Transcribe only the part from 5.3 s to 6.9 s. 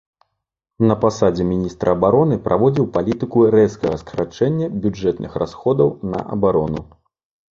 расходаў на абарону.